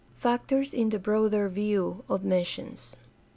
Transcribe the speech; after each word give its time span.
Factors 0.15 0.73
in 0.73 0.89
the 0.89 0.97
broader 0.97 1.47
view 1.47 2.03
of 2.09 2.23
missions. 2.23 2.97